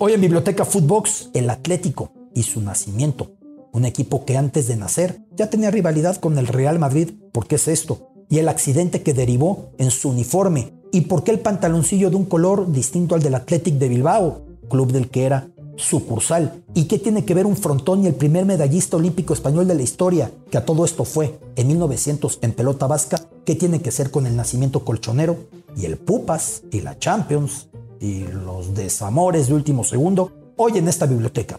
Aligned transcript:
Hoy 0.00 0.12
en 0.12 0.20
Biblioteca 0.20 0.64
Footbox, 0.64 1.30
el 1.34 1.50
Atlético 1.50 2.12
y 2.32 2.44
su 2.44 2.60
nacimiento. 2.60 3.32
Un 3.72 3.84
equipo 3.84 4.24
que 4.24 4.36
antes 4.36 4.68
de 4.68 4.76
nacer 4.76 5.22
ya 5.36 5.50
tenía 5.50 5.72
rivalidad 5.72 6.16
con 6.18 6.38
el 6.38 6.46
Real 6.46 6.78
Madrid. 6.78 7.14
¿Por 7.32 7.48
qué 7.48 7.56
es 7.56 7.66
esto? 7.66 8.10
Y 8.28 8.38
el 8.38 8.48
accidente 8.48 9.02
que 9.02 9.12
derivó 9.12 9.70
en 9.76 9.90
su 9.90 10.10
uniforme. 10.10 10.72
¿Y 10.92 11.02
por 11.02 11.24
qué 11.24 11.32
el 11.32 11.40
pantaloncillo 11.40 12.10
de 12.10 12.16
un 12.16 12.26
color 12.26 12.70
distinto 12.70 13.16
al 13.16 13.22
del 13.24 13.34
Athletic 13.34 13.74
de 13.74 13.88
Bilbao, 13.88 14.42
club 14.68 14.92
del 14.92 15.08
que 15.08 15.24
era 15.24 15.48
sucursal. 15.74 16.62
¿Y 16.74 16.84
qué 16.84 16.98
tiene 16.98 17.24
que 17.24 17.34
ver 17.34 17.46
un 17.46 17.56
frontón 17.56 18.04
y 18.04 18.06
el 18.06 18.14
primer 18.14 18.44
medallista 18.44 18.96
olímpico 18.96 19.32
español 19.32 19.66
de 19.66 19.74
la 19.74 19.82
historia, 19.82 20.30
que 20.50 20.58
a 20.58 20.64
todo 20.64 20.84
esto 20.84 21.04
fue 21.04 21.40
en 21.56 21.66
1900 21.66 22.38
en 22.42 22.52
pelota 22.52 22.86
vasca? 22.86 23.20
¿Qué 23.44 23.54
tiene 23.54 23.80
que 23.80 23.90
ser 23.90 24.10
con 24.10 24.26
el 24.26 24.36
nacimiento 24.36 24.84
colchonero? 24.84 25.36
Y 25.76 25.86
el 25.86 25.96
Pupas, 25.96 26.62
y 26.70 26.82
la 26.82 26.98
Champions, 26.98 27.68
y 28.00 28.24
los 28.26 28.74
desamores 28.74 29.48
de 29.48 29.54
último 29.54 29.84
segundo, 29.84 30.52
hoy 30.56 30.78
en 30.78 30.88
esta 30.88 31.06
biblioteca. 31.06 31.58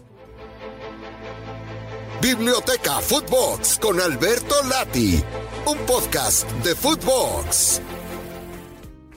Biblioteca 2.22 3.00
Footbox 3.00 3.78
con 3.78 3.98
Alberto 4.00 4.54
Lati, 4.68 5.22
un 5.66 5.78
podcast 5.86 6.50
de 6.62 6.74
Footbox. 6.74 7.80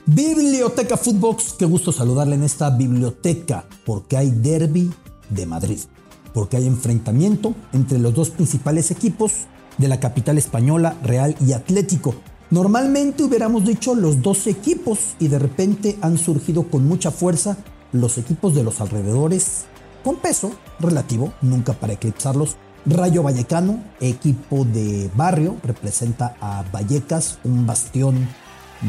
Biblioteca 0.05 0.97
Footbox, 0.97 1.53
qué 1.59 1.65
gusto 1.65 1.91
saludarle 1.91 2.35
en 2.35 2.43
esta 2.43 2.69
biblioteca, 2.69 3.65
porque 3.85 4.17
hay 4.17 4.31
derby 4.31 4.93
de 5.29 5.45
Madrid, 5.45 5.79
porque 6.33 6.57
hay 6.57 6.67
enfrentamiento 6.67 7.53
entre 7.73 7.99
los 7.99 8.13
dos 8.13 8.29
principales 8.29 8.91
equipos 8.91 9.47
de 9.77 9.87
la 9.87 9.99
capital 9.99 10.37
española, 10.37 10.97
Real 11.03 11.35
y 11.45 11.53
Atlético. 11.53 12.15
Normalmente 12.53 13.23
hubiéramos 13.23 13.65
dicho 13.65 13.95
los 13.95 14.21
dos 14.21 14.45
equipos 14.45 15.15
y 15.17 15.27
de 15.27 15.39
repente 15.39 15.97
han 16.01 16.19
surgido 16.19 16.69
con 16.69 16.87
mucha 16.87 17.09
fuerza 17.09 17.57
los 17.91 18.19
equipos 18.19 18.53
de 18.53 18.63
los 18.63 18.79
alrededores, 18.79 19.63
con 20.03 20.17
peso 20.17 20.51
relativo, 20.79 21.33
nunca 21.41 21.73
para 21.73 21.93
eclipsarlos. 21.93 22.57
Rayo 22.85 23.23
Vallecano, 23.23 23.83
equipo 23.99 24.65
de 24.65 25.09
barrio, 25.15 25.57
representa 25.63 26.35
a 26.39 26.63
Vallecas, 26.71 27.39
un 27.43 27.65
bastión 27.65 28.29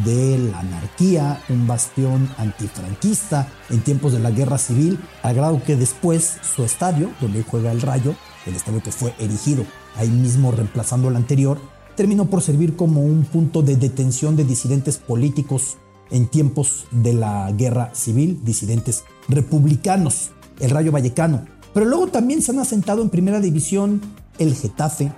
de 0.04 0.36
la 0.36 0.58
anarquía, 0.58 1.40
un 1.48 1.66
bastión 1.66 2.28
antifranquista 2.36 3.48
en 3.70 3.80
tiempos 3.80 4.12
de 4.12 4.18
la 4.18 4.30
guerra 4.30 4.58
civil, 4.58 4.98
al 5.22 5.36
grado 5.36 5.62
que 5.64 5.76
después 5.76 6.36
su 6.54 6.64
estadio, 6.64 7.12
donde 7.18 7.42
juega 7.42 7.72
el 7.72 7.80
Rayo, 7.80 8.14
el 8.44 8.56
estadio 8.56 8.82
que 8.82 8.92
fue 8.92 9.14
erigido 9.18 9.64
ahí 9.96 10.10
mismo 10.10 10.52
reemplazando 10.52 11.08
el 11.08 11.16
anterior, 11.16 11.58
terminó 11.96 12.26
por 12.26 12.42
servir 12.42 12.76
como 12.76 13.02
un 13.02 13.24
punto 13.24 13.62
de 13.62 13.76
detención 13.76 14.36
de 14.36 14.44
disidentes 14.44 14.98
políticos 14.98 15.76
en 16.10 16.26
tiempos 16.26 16.86
de 16.90 17.14
la 17.14 17.50
guerra 17.52 17.90
civil, 17.94 18.40
disidentes 18.44 19.04
republicanos, 19.28 20.30
el 20.60 20.70
Rayo 20.70 20.92
Vallecano. 20.92 21.44
Pero 21.72 21.86
luego 21.86 22.08
también 22.08 22.42
se 22.42 22.52
han 22.52 22.58
asentado 22.58 23.02
en 23.02 23.10
primera 23.10 23.40
división 23.40 24.00
el 24.38 24.54
Getafe, 24.54 25.12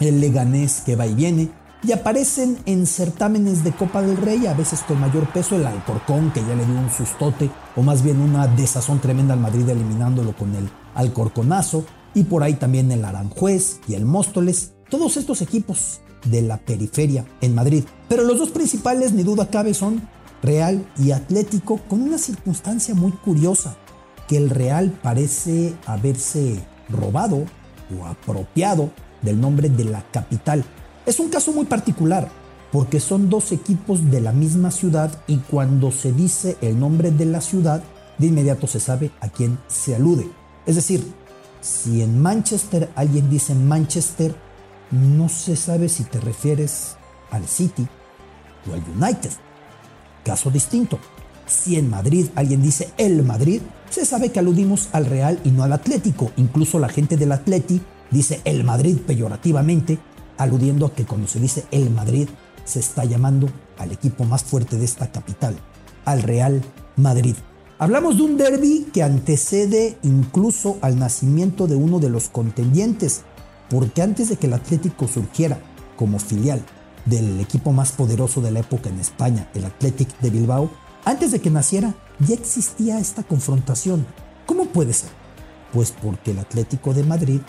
el 0.00 0.20
Leganés 0.20 0.82
que 0.84 0.96
va 0.96 1.06
y 1.06 1.14
viene, 1.14 1.50
y 1.86 1.92
aparecen 1.92 2.58
en 2.64 2.86
certámenes 2.86 3.62
de 3.62 3.72
Copa 3.72 4.00
del 4.00 4.16
Rey, 4.16 4.46
a 4.46 4.54
veces 4.54 4.80
con 4.80 4.98
mayor 5.00 5.30
peso 5.32 5.56
el 5.56 5.66
Alcorcón, 5.66 6.32
que 6.32 6.40
ya 6.40 6.54
le 6.54 6.64
dio 6.64 6.78
un 6.78 6.90
sustote, 6.90 7.50
o 7.76 7.82
más 7.82 8.02
bien 8.02 8.20
una 8.20 8.46
desazón 8.46 9.00
tremenda 9.00 9.34
al 9.34 9.40
Madrid 9.40 9.68
eliminándolo 9.68 10.34
con 10.34 10.54
el 10.54 10.68
Alcorconazo, 10.94 11.84
y 12.14 12.24
por 12.24 12.42
ahí 12.42 12.54
también 12.54 12.90
el 12.90 13.04
Aranjuez 13.04 13.80
y 13.86 13.94
el 13.94 14.06
Móstoles, 14.06 14.72
todos 14.88 15.16
estos 15.16 15.42
equipos 15.42 16.00
de 16.24 16.42
la 16.42 16.58
periferia 16.58 17.24
en 17.40 17.54
Madrid. 17.54 17.84
Pero 18.08 18.24
los 18.24 18.38
dos 18.38 18.50
principales, 18.50 19.12
ni 19.12 19.22
duda 19.22 19.50
cabe, 19.50 19.74
son 19.74 20.08
Real 20.42 20.86
y 20.98 21.12
Atlético, 21.12 21.80
con 21.88 22.02
una 22.02 22.18
circunstancia 22.18 22.94
muy 22.94 23.12
curiosa, 23.12 23.76
que 24.28 24.36
el 24.36 24.50
Real 24.50 24.90
parece 25.02 25.74
haberse 25.86 26.60
robado 26.88 27.44
o 27.98 28.06
apropiado 28.06 28.90
del 29.22 29.40
nombre 29.40 29.68
de 29.68 29.84
la 29.84 30.02
capital 30.10 30.64
es 31.06 31.20
un 31.20 31.28
caso 31.28 31.52
muy 31.52 31.66
particular 31.66 32.30
porque 32.72 32.98
son 32.98 33.28
dos 33.28 33.52
equipos 33.52 34.10
de 34.10 34.20
la 34.22 34.32
misma 34.32 34.70
ciudad 34.70 35.10
y 35.26 35.36
cuando 35.36 35.92
se 35.92 36.12
dice 36.12 36.56
el 36.62 36.80
nombre 36.80 37.10
de 37.10 37.26
la 37.26 37.40
ciudad, 37.40 37.82
de 38.18 38.26
inmediato 38.28 38.66
se 38.66 38.80
sabe 38.80 39.10
a 39.20 39.28
quién 39.28 39.58
se 39.68 39.94
alude. 39.94 40.28
Es 40.66 40.76
decir, 40.76 41.06
si 41.60 42.02
en 42.02 42.20
Manchester 42.20 42.90
alguien 42.96 43.28
dice 43.28 43.54
Manchester, 43.54 44.34
no 44.90 45.28
se 45.28 45.56
sabe 45.56 45.88
si 45.88 46.04
te 46.04 46.20
refieres 46.20 46.96
al 47.30 47.46
City 47.46 47.86
o 48.68 48.74
al 48.74 48.82
United. 48.96 49.30
Caso 50.24 50.50
distinto. 50.50 50.98
Si 51.46 51.76
en 51.76 51.90
Madrid 51.90 52.28
alguien 52.34 52.62
dice 52.62 52.92
el 52.96 53.22
Madrid, 53.22 53.60
se 53.90 54.04
sabe 54.04 54.32
que 54.32 54.38
aludimos 54.38 54.88
al 54.92 55.06
Real 55.06 55.38
y 55.44 55.50
no 55.50 55.62
al 55.62 55.72
Atlético. 55.72 56.32
Incluso 56.36 56.78
la 56.78 56.88
gente 56.88 57.16
del 57.16 57.32
Atleti 57.32 57.80
dice 58.10 58.40
el 58.44 58.64
Madrid 58.64 58.98
peyorativamente 58.98 59.98
aludiendo 60.38 60.86
a 60.86 60.94
que 60.94 61.04
cuando 61.04 61.28
se 61.28 61.40
dice 61.40 61.64
el 61.70 61.90
Madrid 61.90 62.28
se 62.64 62.80
está 62.80 63.04
llamando 63.04 63.48
al 63.78 63.92
equipo 63.92 64.24
más 64.24 64.42
fuerte 64.42 64.76
de 64.76 64.84
esta 64.84 65.12
capital, 65.12 65.56
al 66.04 66.22
Real 66.22 66.62
Madrid. 66.96 67.36
Hablamos 67.78 68.16
de 68.16 68.22
un 68.22 68.36
derby 68.36 68.86
que 68.92 69.02
antecede 69.02 69.98
incluso 70.02 70.78
al 70.80 70.98
nacimiento 70.98 71.66
de 71.66 71.76
uno 71.76 71.98
de 71.98 72.08
los 72.08 72.28
contendientes, 72.28 73.22
porque 73.70 74.02
antes 74.02 74.28
de 74.28 74.36
que 74.36 74.46
el 74.46 74.54
Atlético 74.54 75.08
surgiera 75.08 75.58
como 75.96 76.18
filial 76.18 76.62
del 77.04 77.40
equipo 77.40 77.72
más 77.72 77.92
poderoso 77.92 78.40
de 78.40 78.50
la 78.50 78.60
época 78.60 78.88
en 78.88 79.00
España, 79.00 79.48
el 79.54 79.64
Athletic 79.64 80.18
de 80.20 80.30
Bilbao, 80.30 80.70
antes 81.04 81.32
de 81.32 81.40
que 81.40 81.50
naciera 81.50 81.94
ya 82.20 82.34
existía 82.34 82.98
esta 82.98 83.22
confrontación. 83.22 84.06
¿Cómo 84.46 84.66
puede 84.66 84.92
ser? 84.92 85.10
Pues 85.72 85.92
porque 85.92 86.30
el 86.30 86.38
Atlético 86.38 86.94
de 86.94 87.02
Madrid 87.02 87.40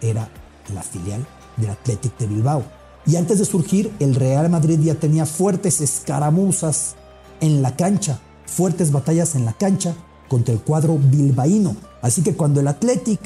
era 0.00 0.28
la 0.74 0.82
filial 0.82 1.26
del 1.56 1.70
Athletic 1.70 2.16
de 2.18 2.26
Bilbao. 2.26 2.64
Y 3.06 3.16
antes 3.16 3.38
de 3.38 3.44
surgir, 3.44 3.92
el 3.98 4.14
Real 4.14 4.48
Madrid 4.50 4.78
ya 4.80 4.94
tenía 4.94 5.26
fuertes 5.26 5.80
escaramuzas 5.80 6.94
en 7.40 7.62
la 7.62 7.74
cancha, 7.74 8.20
fuertes 8.46 8.92
batallas 8.92 9.34
en 9.34 9.44
la 9.44 9.52
cancha 9.52 9.94
contra 10.28 10.54
el 10.54 10.60
cuadro 10.60 10.98
bilbaíno. 10.98 11.76
Así 12.00 12.22
que 12.22 12.34
cuando 12.34 12.60
el 12.60 12.68
Athletic 12.68 13.20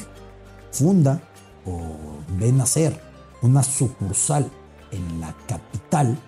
funda 0.73 1.21
o 1.67 2.16
ve 2.39 2.53
nacer 2.53 3.01
una 3.43 3.63
sucursal 3.63 4.51
en 4.91 5.21
la 5.21 5.35
capital, 5.47 6.19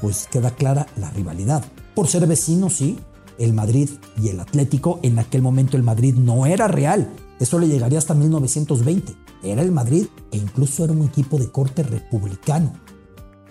pues 0.00 0.28
queda 0.30 0.50
clara 0.50 0.86
la 0.96 1.10
rivalidad. 1.10 1.64
Por 1.94 2.08
ser 2.08 2.26
vecinos, 2.26 2.74
sí, 2.74 2.98
el 3.38 3.52
Madrid 3.52 3.90
y 4.20 4.28
el 4.28 4.40
Atlético, 4.40 5.00
en 5.02 5.18
aquel 5.18 5.42
momento 5.42 5.76
el 5.76 5.82
Madrid 5.82 6.14
no 6.14 6.46
era 6.46 6.68
real, 6.68 7.08
eso 7.40 7.58
le 7.58 7.68
llegaría 7.68 7.98
hasta 7.98 8.14
1920 8.14 9.24
era 9.44 9.62
el 9.62 9.72
Madrid 9.72 10.06
e 10.32 10.38
incluso 10.38 10.84
era 10.84 10.92
un 10.92 11.02
equipo 11.02 11.38
de 11.38 11.50
corte 11.50 11.82
republicano. 11.82 12.72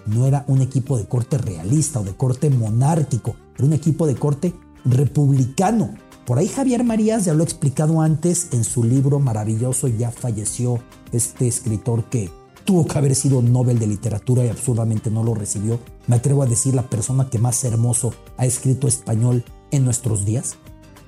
No 0.07 0.25
era 0.25 0.43
un 0.47 0.61
equipo 0.61 0.97
de 0.97 1.05
corte 1.05 1.37
realista 1.37 1.99
o 1.99 2.03
de 2.03 2.15
corte 2.15 2.49
monárquico, 2.49 3.35
era 3.55 3.65
un 3.65 3.73
equipo 3.73 4.07
de 4.07 4.15
corte 4.15 4.53
republicano. 4.83 5.93
Por 6.25 6.39
ahí 6.39 6.47
Javier 6.47 6.83
Marías 6.83 7.25
ya 7.25 7.33
lo 7.33 7.41
ha 7.41 7.45
explicado 7.45 8.01
antes 8.01 8.49
en 8.53 8.63
su 8.63 8.83
libro 8.83 9.19
maravilloso, 9.19 9.89
ya 9.89 10.09
falleció 10.09 10.79
este 11.11 11.47
escritor 11.47 12.05
que 12.05 12.29
tuvo 12.63 12.85
que 12.85 12.97
haber 12.97 13.13
sido 13.13 13.41
Nobel 13.41 13.77
de 13.77 13.87
Literatura 13.87 14.45
y 14.45 14.49
absurdamente 14.49 15.11
no 15.11 15.23
lo 15.23 15.35
recibió. 15.35 15.79
Me 16.07 16.15
atrevo 16.15 16.43
a 16.43 16.47
decir 16.47 16.75
la 16.75 16.83
persona 16.89 17.29
que 17.29 17.39
más 17.39 17.61
hermoso 17.65 18.13
ha 18.37 18.45
escrito 18.45 18.87
español 18.87 19.43
en 19.71 19.83
nuestros 19.83 20.23
días. 20.23 20.55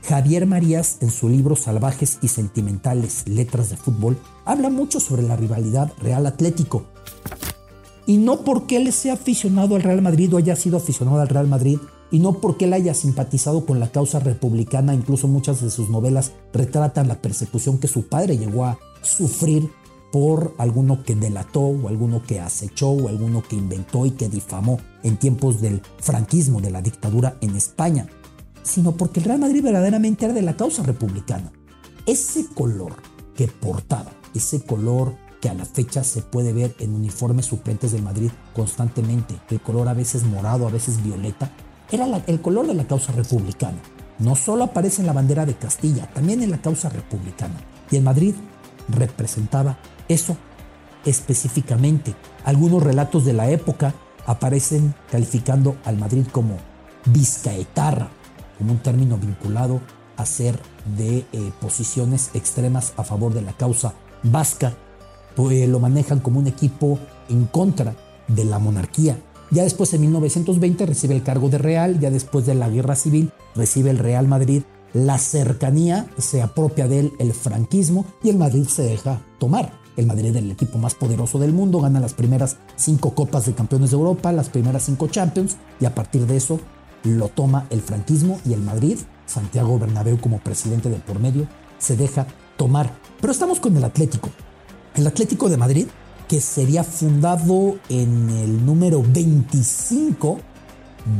Javier 0.03 0.45
Marías, 0.45 0.97
en 0.99 1.09
su 1.09 1.29
libro 1.29 1.55
Salvajes 1.55 2.19
y 2.21 2.27
Sentimentales, 2.27 3.27
Letras 3.27 3.69
de 3.69 3.77
Fútbol, 3.77 4.17
habla 4.43 4.69
mucho 4.69 4.99
sobre 4.99 5.23
la 5.23 5.35
rivalidad 5.35 5.93
Real 5.99 6.25
Atlético. 6.27 6.85
Y 8.05 8.17
no 8.17 8.41
porque 8.41 8.77
él 8.77 8.91
sea 8.93 9.13
aficionado 9.13 9.75
al 9.75 9.81
Real 9.81 10.01
Madrid 10.01 10.31
o 10.33 10.37
haya 10.37 10.55
sido 10.55 10.77
aficionado 10.77 11.21
al 11.21 11.29
Real 11.29 11.47
Madrid, 11.47 11.79
y 12.15 12.19
no 12.19 12.39
porque 12.39 12.63
él 12.63 12.71
haya 12.71 12.93
simpatizado 12.93 13.65
con 13.65 13.81
la 13.81 13.91
causa 13.91 14.19
republicana, 14.19 14.93
incluso 14.93 15.27
muchas 15.27 15.61
de 15.61 15.69
sus 15.69 15.89
novelas 15.89 16.31
retratan 16.53 17.09
la 17.09 17.21
persecución 17.21 17.77
que 17.77 17.89
su 17.89 18.07
padre 18.07 18.37
llegó 18.37 18.63
a 18.63 18.79
sufrir 19.01 19.69
por 20.13 20.55
alguno 20.57 21.03
que 21.03 21.13
delató 21.13 21.59
o 21.59 21.89
alguno 21.89 22.23
que 22.23 22.39
acechó 22.39 22.91
o 22.91 23.09
alguno 23.09 23.43
que 23.43 23.57
inventó 23.57 24.05
y 24.05 24.11
que 24.11 24.29
difamó 24.29 24.79
en 25.03 25.17
tiempos 25.17 25.59
del 25.59 25.81
franquismo, 25.97 26.61
de 26.61 26.71
la 26.71 26.81
dictadura 26.81 27.35
en 27.41 27.57
España 27.57 28.07
sino 28.63 28.93
porque 28.93 29.19
el 29.19 29.25
Real 29.25 29.39
Madrid 29.39 29.61
verdaderamente 29.61 30.25
era 30.25 30.33
de 30.33 30.41
la 30.41 30.57
causa 30.57 30.83
republicana. 30.83 31.51
Ese 32.05 32.47
color 32.47 32.93
que 33.35 33.47
portaba, 33.47 34.11
ese 34.33 34.63
color 34.63 35.13
que 35.39 35.49
a 35.49 35.53
la 35.53 35.65
fecha 35.65 36.03
se 36.03 36.21
puede 36.21 36.51
ver 36.51 36.75
en 36.79 36.95
uniformes 36.95 37.45
suplentes 37.45 37.91
del 37.91 38.01
Madrid 38.01 38.31
constantemente, 38.55 39.35
el 39.49 39.61
color 39.61 39.87
a 39.87 39.93
veces 39.93 40.23
morado, 40.23 40.67
a 40.67 40.71
veces 40.71 41.03
violeta, 41.03 41.51
era 41.91 42.05
el 42.27 42.41
color 42.41 42.67
de 42.67 42.73
la 42.73 42.85
causa 42.85 43.11
republicana. 43.11 43.77
No 44.19 44.35
solo 44.35 44.63
aparece 44.63 45.01
en 45.01 45.07
la 45.07 45.13
bandera 45.13 45.45
de 45.45 45.55
Castilla, 45.55 46.07
también 46.13 46.41
en 46.41 46.51
la 46.51 46.61
causa 46.61 46.89
republicana. 46.89 47.55
Y 47.91 47.97
el 47.97 48.03
Madrid 48.03 48.33
representaba 48.87 49.77
eso 50.07 50.37
específicamente. 51.05 52.15
Algunos 52.43 52.83
relatos 52.83 53.25
de 53.25 53.33
la 53.33 53.49
época 53.49 53.93
aparecen 54.25 54.95
calificando 55.11 55.75
al 55.85 55.97
Madrid 55.97 56.25
como 56.31 56.57
Vizcaetarra, 57.05 58.09
como 58.57 58.71
un 58.71 58.79
término 58.79 59.17
vinculado 59.17 59.81
hacer 60.17 60.59
de 60.97 61.25
eh, 61.31 61.51
posiciones 61.59 62.31
extremas 62.33 62.93
a 62.97 63.03
favor 63.03 63.33
de 63.33 63.41
la 63.41 63.53
causa 63.53 63.93
vasca. 64.23 64.73
Pues 65.35 65.67
lo 65.67 65.79
manejan 65.79 66.19
como 66.19 66.39
un 66.39 66.47
equipo 66.47 66.97
en 67.29 67.45
contra 67.45 67.95
de 68.27 68.45
la 68.45 68.59
monarquía. 68.59 69.17
Ya 69.51 69.63
después 69.63 69.93
en 69.93 70.01
1920 70.01 70.85
recibe 70.85 71.15
el 71.15 71.23
cargo 71.23 71.49
de 71.49 71.57
Real, 71.57 71.99
ya 71.99 72.09
después 72.09 72.45
de 72.45 72.55
la 72.55 72.69
guerra 72.69 72.95
civil 72.95 73.31
recibe 73.55 73.89
el 73.89 73.99
Real 73.99 74.27
Madrid. 74.27 74.63
La 74.93 75.17
cercanía 75.17 76.07
se 76.17 76.41
apropia 76.41 76.87
de 76.87 76.99
él 76.99 77.13
el 77.19 77.33
franquismo 77.33 78.05
y 78.23 78.29
el 78.29 78.37
Madrid 78.37 78.65
se 78.67 78.83
deja 78.83 79.21
tomar. 79.39 79.73
El 79.97 80.07
Madrid 80.07 80.35
es 80.35 80.35
el 80.37 80.51
equipo 80.51 80.77
más 80.77 80.95
poderoso 80.95 81.39
del 81.39 81.53
mundo, 81.53 81.79
gana 81.79 81.99
las 81.99 82.13
primeras 82.13 82.57
cinco 82.75 83.13
copas 83.13 83.45
de 83.45 83.53
campeones 83.53 83.91
de 83.91 83.97
Europa, 83.97 84.31
las 84.31 84.49
primeras 84.49 84.83
cinco 84.83 85.07
Champions 85.07 85.57
y 85.79 85.85
a 85.85 85.95
partir 85.95 86.25
de 86.25 86.37
eso 86.37 86.59
lo 87.03 87.29
toma 87.29 87.67
el 87.69 87.81
franquismo 87.81 88.39
y 88.45 88.53
el 88.53 88.61
Madrid, 88.61 88.97
Santiago 89.25 89.79
Bernabéu 89.79 90.19
como 90.19 90.39
presidente 90.39 90.89
de 90.89 90.97
por 90.97 91.19
medio, 91.19 91.47
se 91.77 91.95
deja 91.95 92.27
tomar. 92.57 92.91
Pero 93.21 93.31
estamos 93.31 93.59
con 93.59 93.77
el 93.77 93.83
Atlético. 93.83 94.29
El 94.95 95.07
Atlético 95.07 95.49
de 95.49 95.57
Madrid, 95.57 95.87
que 96.27 96.41
sería 96.41 96.83
fundado 96.83 97.77
en 97.89 98.29
el 98.29 98.65
número 98.65 99.03
25 99.03 100.39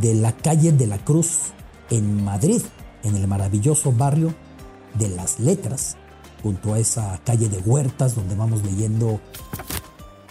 de 0.02 0.16
la 0.16 0.32
calle 0.32 0.72
de 0.72 0.88
la 0.88 0.98
Cruz 0.98 1.52
en 1.90 2.24
Madrid, 2.24 2.62
en 3.04 3.16
el 3.16 3.28
maravilloso 3.28 3.92
barrio 3.92 4.34
de 4.96 5.10
las 5.10 5.40
letras, 5.40 5.98
junto 6.42 6.74
a 6.74 6.80
esa 6.80 7.20
calle 7.24 7.50
de 7.50 7.60
huertas 7.60 8.16
donde 8.16 8.36
vamos 8.36 8.64
leyendo 8.64 9.20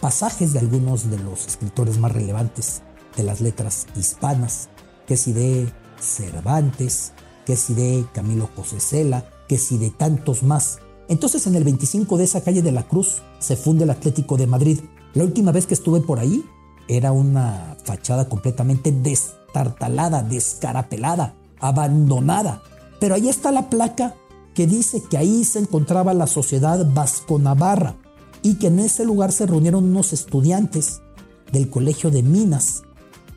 pasajes 0.01 0.53
de 0.53 0.59
algunos 0.59 1.11
de 1.11 1.19
los 1.19 1.47
escritores 1.47 1.99
más 1.99 2.13
relevantes 2.13 2.83
de 3.17 3.23
las 3.23 3.41
letras 3.41 3.87
hispanas 3.97 4.69
que 5.07 5.17
si 5.17 5.33
de 5.33 5.73
Cervantes, 6.01 7.13
que 7.47 7.57
si 7.57 7.75
de 7.75 8.05
Camilo 8.13 8.49
José 8.57 8.81
Cela, 8.81 9.25
que 9.49 9.59
si 9.59 9.79
de 9.79 9.91
tantos 9.91 10.43
más. 10.43 10.79
Entonces 11.09 11.47
en 11.47 11.55
el 11.55 11.65
25 11.65 12.17
de 12.17 12.25
esa 12.25 12.43
calle 12.43 12.63
de 12.63 12.73
la 12.73 12.89
Cruz 12.89 13.23
se 13.39 13.57
funde 13.57 13.85
el 13.85 13.91
Atlético 13.91 14.37
de 14.37 14.47
Madrid. 14.47 14.81
La 15.15 15.25
última 15.25 15.53
vez 15.53 15.67
que 15.67 15.75
estuve 15.75 16.01
por 16.01 16.19
ahí 16.19 16.45
era 16.89 17.13
una 17.13 17.77
fachada 17.85 18.29
completamente 18.29 18.93
destartalada, 18.93 20.23
descarapelada, 20.23 21.35
abandonada. 21.61 22.63
Pero 23.01 23.15
ahí 23.15 23.29
está 23.29 23.53
la 23.53 23.71
placa 23.71 24.15
que 24.55 24.67
dice 24.67 25.03
que 25.03 25.19
ahí 25.19 25.45
se 25.45 25.59
encontraba 25.59 26.15
la 26.15 26.27
sociedad 26.27 26.87
vasco-navarra 26.95 27.97
y 28.43 28.55
que 28.55 28.69
en 28.69 28.79
ese 28.79 29.05
lugar 29.05 29.33
se 29.33 29.47
reunieron 29.47 29.85
unos 29.85 30.13
estudiantes 30.13 31.01
del 31.53 31.71
Colegio 31.71 32.11
de 32.11 32.23
Minas 32.23 32.83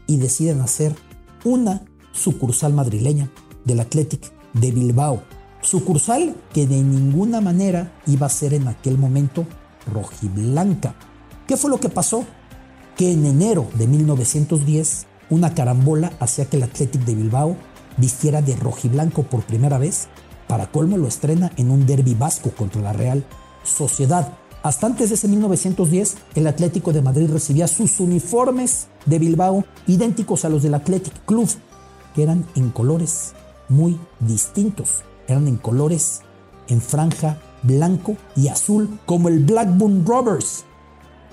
y 0.06 0.18
deciden 0.18 0.62
hacer 0.62 0.96
una 1.44 1.86
sucursal 2.12 2.74
madrileña 2.74 3.30
del 3.66 3.80
Athletic 3.80 4.32
de 4.54 4.72
Bilbao. 4.72 5.24
Sucursal 5.68 6.34
que 6.54 6.66
de 6.66 6.82
ninguna 6.82 7.42
manera 7.42 7.92
iba 8.06 8.26
a 8.26 8.30
ser 8.30 8.54
en 8.54 8.70
aquel 8.70 8.98
momento 8.98 9.46
rojiblanca. 9.94 10.96
¿Qué 11.46 11.58
fue 11.58 11.70
lo 11.70 11.82
que 11.82 11.90
pasó? 11.90 12.24
Que 12.96 13.12
en 13.12 13.26
enero 13.26 13.68
de 13.74 13.86
1910 13.86 15.08
una 15.30 15.54
carambola 15.54 16.14
hacía 16.22 16.46
que 16.46 16.56
el 16.56 16.64
Athletic 16.64 17.04
de 17.04 17.16
Bilbao 17.16 17.58
vistiera 17.98 18.42
de 18.42 18.56
rojiblanco 18.56 19.24
por 19.24 19.44
primera 19.44 19.78
vez. 19.78 20.08
Para 20.48 20.72
colmo 20.72 20.96
lo 20.96 21.10
estrena 21.10 21.52
en 21.58 21.70
un 21.70 21.86
derby 21.86 22.16
vasco 22.16 22.52
contra 22.52 22.82
la 22.82 22.94
Real 22.94 23.26
Sociedad. 23.66 24.38
Hasta 24.64 24.88
antes 24.88 25.10
de 25.10 25.16
ese 25.16 25.28
1910, 25.28 26.16
el 26.36 26.48
Atlético 26.48 26.94
de 26.94 27.02
Madrid 27.02 27.30
recibía 27.30 27.68
sus 27.68 28.00
uniformes 28.00 28.88
de 29.06 29.20
Bilbao 29.20 29.66
idénticos 29.86 30.46
a 30.46 30.50
los 30.50 30.64
del 30.64 30.76
Athletic 30.76 31.26
Club, 31.26 31.50
que 32.16 32.24
eran 32.24 32.46
en 32.56 32.70
colores 32.70 33.34
muy 33.68 34.00
distintos. 34.22 35.04
Eran 35.28 35.48
en 35.48 35.58
colores 35.58 36.22
en 36.68 36.82
franja 36.82 37.40
blanco 37.64 38.18
y 38.36 38.48
azul, 38.50 39.00
como 39.06 39.30
el 39.30 39.40
Blackburn 39.40 40.06
Rovers. 40.06 40.66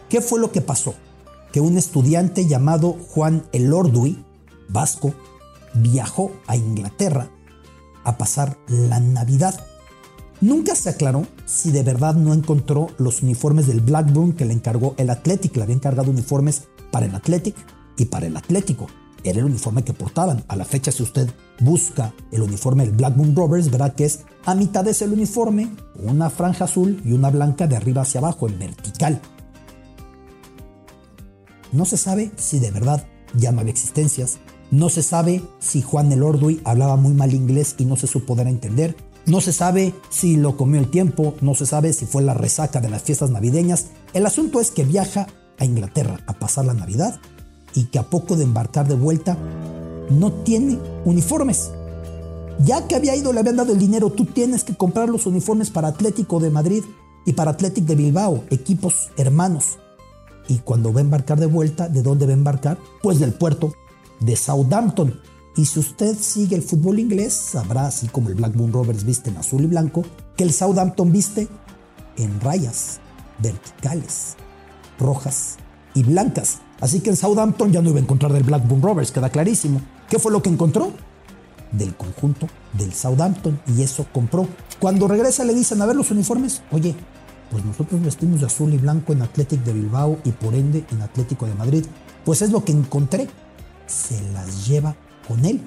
¿Qué 0.08 0.20
fue 0.20 0.40
lo 0.40 0.52
que 0.52 0.60
pasó? 0.60 0.94
Que 1.52 1.60
un 1.60 1.76
estudiante 1.76 2.46
llamado 2.46 2.96
Juan 3.10 3.44
Elorduy, 3.52 4.24
vasco, 4.68 5.14
viajó 5.74 6.32
a 6.46 6.56
Inglaterra 6.56 7.28
a 8.04 8.18
pasar 8.18 8.58
la 8.68 9.00
Navidad 9.00 9.60
Nunca 10.44 10.74
se 10.74 10.90
aclaró 10.90 11.26
si 11.46 11.70
de 11.70 11.82
verdad 11.82 12.14
no 12.14 12.34
encontró 12.34 12.88
los 12.98 13.22
uniformes 13.22 13.66
del 13.66 13.80
Blackburn 13.80 14.34
que 14.34 14.44
le 14.44 14.52
encargó 14.52 14.94
el 14.98 15.08
Athletic. 15.08 15.56
Le 15.56 15.62
había 15.62 15.74
encargado 15.74 16.10
uniformes 16.10 16.64
para 16.90 17.06
el 17.06 17.14
Athletic 17.14 17.56
y 17.96 18.04
para 18.04 18.26
el 18.26 18.36
Atlético. 18.36 18.88
Era 19.24 19.38
el 19.38 19.46
uniforme 19.46 19.82
que 19.82 19.94
portaban. 19.94 20.44
A 20.48 20.56
la 20.56 20.64
fecha, 20.64 20.92
si 20.92 21.02
usted 21.02 21.28
busca 21.60 22.14
el 22.30 22.42
uniforme 22.42 22.84
del 22.84 22.94
Blackburn 22.94 23.34
Rovers, 23.34 23.70
verá 23.70 23.94
que 23.94 24.04
es 24.04 24.20
a 24.44 24.54
mitad 24.54 24.84
de 24.84 24.90
ese 24.90 25.06
uniforme, 25.08 25.70
una 25.96 26.28
franja 26.28 26.66
azul 26.66 27.00
y 27.04 27.12
una 27.12 27.30
blanca 27.30 27.66
de 27.66 27.76
arriba 27.76 28.02
hacia 28.02 28.20
abajo, 28.20 28.46
en 28.48 28.58
vertical. 28.58 29.20
No 31.72 31.86
se 31.86 31.96
sabe 31.96 32.30
si 32.36 32.58
de 32.60 32.70
verdad 32.70 33.06
ya 33.34 33.50
no 33.50 33.60
había 33.60 33.72
existencias. 33.72 34.38
No 34.70 34.90
se 34.90 35.02
sabe 35.02 35.42
si 35.58 35.82
Juan 35.82 36.12
el 36.12 36.22
Orduy 36.22 36.60
hablaba 36.64 36.96
muy 36.96 37.14
mal 37.14 37.32
inglés 37.32 37.74
y 37.78 37.84
no 37.84 37.96
se 37.96 38.06
supo 38.06 38.34
dar 38.34 38.46
entender. 38.46 38.96
No 39.26 39.40
se 39.40 39.52
sabe 39.52 39.94
si 40.10 40.36
lo 40.36 40.56
comió 40.56 40.78
el 40.80 40.90
tiempo, 40.90 41.34
no 41.40 41.54
se 41.54 41.64
sabe 41.64 41.92
si 41.94 42.04
fue 42.04 42.22
la 42.22 42.34
resaca 42.34 42.80
de 42.80 42.90
las 42.90 43.02
fiestas 43.02 43.30
navideñas. 43.30 43.86
El 44.12 44.26
asunto 44.26 44.60
es 44.60 44.70
que 44.70 44.84
viaja 44.84 45.26
a 45.58 45.64
Inglaterra 45.64 46.18
a 46.26 46.34
pasar 46.34 46.66
la 46.66 46.74
Navidad 46.74 47.18
y 47.74 47.84
que 47.84 47.98
a 47.98 48.04
poco 48.04 48.36
de 48.36 48.44
embarcar 48.44 48.88
de 48.88 48.94
vuelta 48.94 49.36
no 50.10 50.32
tiene 50.32 50.78
uniformes. 51.04 51.70
Ya 52.60 52.86
que 52.86 52.94
había 52.94 53.16
ido, 53.16 53.32
le 53.32 53.40
habían 53.40 53.56
dado 53.56 53.72
el 53.72 53.78
dinero, 53.78 54.10
tú 54.10 54.26
tienes 54.26 54.64
que 54.64 54.76
comprar 54.76 55.08
los 55.08 55.26
uniformes 55.26 55.70
para 55.70 55.88
Atlético 55.88 56.38
de 56.38 56.50
Madrid 56.50 56.84
y 57.26 57.32
para 57.32 57.52
Atlético 57.52 57.88
de 57.88 57.96
Bilbao, 57.96 58.44
equipos 58.50 59.10
hermanos. 59.16 59.78
Y 60.48 60.58
cuando 60.58 60.92
va 60.92 61.00
a 61.00 61.02
embarcar 61.02 61.40
de 61.40 61.46
vuelta, 61.46 61.88
¿de 61.88 62.02
dónde 62.02 62.26
va 62.26 62.32
a 62.32 62.36
embarcar? 62.36 62.78
Pues 63.02 63.18
del 63.18 63.32
puerto 63.32 63.72
de 64.20 64.36
Southampton. 64.36 65.20
Y 65.56 65.66
si 65.66 65.80
usted 65.80 66.16
sigue 66.18 66.56
el 66.56 66.62
fútbol 66.62 66.98
inglés, 66.98 67.32
sabrá, 67.32 67.86
así 67.86 68.08
como 68.08 68.28
el 68.28 68.34
Blackburn 68.34 68.72
Rovers 68.72 69.04
viste 69.04 69.30
en 69.30 69.36
azul 69.36 69.62
y 69.62 69.66
blanco, 69.66 70.02
que 70.36 70.44
el 70.44 70.52
Southampton 70.52 71.12
viste 71.12 71.48
en 72.16 72.40
rayas 72.40 73.00
verticales, 73.40 74.36
rojas 74.98 75.56
y 75.94 76.02
blancas. 76.02 76.58
Así 76.80 77.00
que 77.00 77.10
en 77.10 77.16
Southampton 77.16 77.72
ya 77.72 77.80
no 77.80 77.90
iba 77.90 77.98
a 77.98 78.02
encontrar 78.02 78.32
del 78.32 78.42
Blackburn 78.42 78.82
Rovers, 78.82 79.12
queda 79.12 79.30
clarísimo. 79.30 79.80
¿Qué 80.08 80.18
fue 80.18 80.32
lo 80.32 80.42
que 80.42 80.50
encontró? 80.50 80.92
Del 81.72 81.94
conjunto 81.96 82.48
del 82.72 82.92
Southampton 82.92 83.60
y 83.66 83.82
eso 83.82 84.06
compró. 84.12 84.46
Cuando 84.80 85.08
regresa 85.08 85.44
le 85.44 85.54
dicen 85.54 85.80
a 85.80 85.86
ver 85.86 85.96
los 85.96 86.10
uniformes, 86.10 86.62
oye, 86.70 86.94
pues 87.50 87.64
nosotros 87.64 88.02
vestimos 88.02 88.40
de 88.40 88.46
azul 88.46 88.72
y 88.74 88.78
blanco 88.78 89.12
en 89.12 89.22
Athletic 89.22 89.62
de 89.62 89.72
Bilbao 89.72 90.18
y 90.24 90.32
por 90.32 90.54
ende 90.54 90.84
en 90.90 91.02
Atlético 91.02 91.46
de 91.46 91.54
Madrid. 91.54 91.84
Pues 92.24 92.42
es 92.42 92.50
lo 92.50 92.64
que 92.64 92.72
encontré. 92.72 93.28
Se 93.86 94.20
las 94.32 94.66
lleva 94.66 94.96
con 95.28 95.44
él 95.44 95.60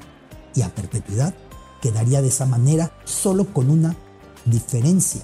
y 0.55 0.61
a 0.61 0.73
perpetuidad 0.73 1.33
quedaría 1.81 2.21
de 2.21 2.29
esa 2.29 2.45
manera 2.45 2.91
solo 3.05 3.45
con 3.53 3.69
una 3.69 3.95
diferencia, 4.45 5.21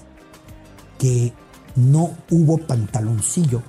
que 0.98 1.32
no 1.76 2.16
hubo 2.30 2.58
pantaloncillo 2.58 3.62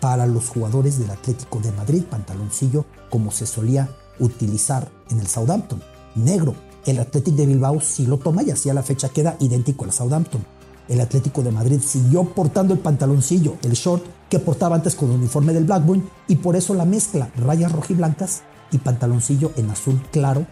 para 0.00 0.26
los 0.26 0.48
jugadores 0.48 0.98
del 0.98 1.10
Atlético 1.10 1.60
de 1.60 1.72
Madrid, 1.72 2.04
pantaloncillo 2.04 2.84
como 3.10 3.30
se 3.30 3.46
solía 3.46 3.88
utilizar 4.18 4.90
en 5.10 5.20
el 5.20 5.26
Southampton, 5.26 5.82
negro. 6.14 6.54
El 6.86 6.98
Atlético 6.98 7.36
de 7.36 7.46
Bilbao 7.46 7.80
sí 7.80 8.06
lo 8.06 8.18
toma 8.18 8.42
y 8.42 8.50
así 8.50 8.70
a 8.70 8.74
la 8.74 8.82
fecha 8.82 9.10
queda 9.10 9.36
idéntico 9.40 9.84
al 9.84 9.92
Southampton. 9.92 10.44
El 10.88 11.00
Atlético 11.00 11.42
de 11.42 11.52
Madrid 11.52 11.80
siguió 11.80 12.24
portando 12.24 12.74
el 12.74 12.80
pantaloncillo, 12.80 13.56
el 13.62 13.72
short 13.72 14.02
que 14.28 14.38
portaba 14.38 14.76
antes 14.76 14.94
con 14.94 15.10
el 15.10 15.16
uniforme 15.16 15.52
del 15.52 15.64
Blackburn 15.64 16.08
y 16.26 16.36
por 16.36 16.56
eso 16.56 16.74
la 16.74 16.84
mezcla 16.84 17.30
rayas 17.36 17.72
rojiblancas 17.72 18.42
y 18.72 18.78
pantaloncillo 18.78 19.52
en 19.56 19.70
azul 19.70 20.00
claro 20.10 20.46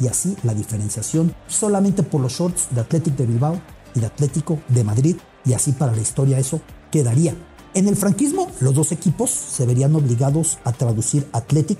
y 0.00 0.08
así 0.08 0.36
la 0.42 0.54
diferenciación 0.54 1.34
solamente 1.46 2.02
por 2.02 2.20
los 2.20 2.32
shorts 2.32 2.68
de 2.70 2.80
Atlético 2.80 3.18
de 3.18 3.26
Bilbao 3.26 3.60
y 3.94 4.00
de 4.00 4.06
Atlético 4.06 4.58
de 4.68 4.84
Madrid 4.84 5.16
y 5.44 5.52
así 5.52 5.72
para 5.72 5.94
la 5.94 6.02
historia 6.02 6.38
eso 6.38 6.60
quedaría. 6.90 7.34
En 7.74 7.88
el 7.88 7.96
franquismo 7.96 8.46
los 8.60 8.72
dos 8.72 8.92
equipos 8.92 9.30
se 9.30 9.66
verían 9.66 9.96
obligados 9.96 10.58
a 10.62 10.72
traducir 10.72 11.26
Athletic 11.32 11.78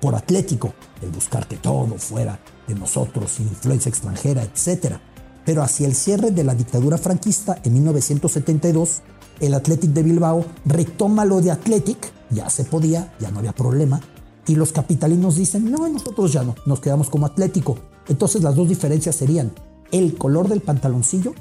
por 0.00 0.14
Atlético, 0.14 0.72
el 1.02 1.10
buscar 1.10 1.48
que 1.48 1.56
todo 1.56 1.98
fuera 1.98 2.38
de 2.68 2.76
nosotros, 2.76 3.40
influencia 3.40 3.88
extranjera, 3.88 4.44
etc. 4.44 4.98
Pero 5.44 5.64
hacia 5.64 5.88
el 5.88 5.96
cierre 5.96 6.30
de 6.30 6.44
la 6.44 6.54
dictadura 6.54 6.96
franquista 6.96 7.58
en 7.64 7.72
1972, 7.74 9.02
el 9.40 9.54
Athletic 9.54 9.90
de 9.90 10.04
Bilbao 10.04 10.44
retoma 10.64 11.24
lo 11.24 11.40
de 11.40 11.50
Athletic, 11.50 12.12
ya 12.30 12.48
se 12.48 12.62
podía, 12.62 13.12
ya 13.18 13.32
no 13.32 13.40
había 13.40 13.52
problema, 13.52 14.00
y 14.46 14.54
los 14.54 14.70
capitalinos 14.70 15.34
dicen, 15.34 15.72
no, 15.72 15.88
nosotros 15.88 16.32
ya 16.32 16.44
no, 16.44 16.54
nos 16.66 16.78
quedamos 16.78 17.10
como 17.10 17.26
Atlético. 17.26 17.78
Entonces 18.08 18.44
las 18.44 18.54
dos 18.54 18.68
diferencias 18.68 19.16
serían 19.16 19.52
el 19.90 20.16
color 20.16 20.48
del 20.48 20.60
pantaloncillo 20.60 21.34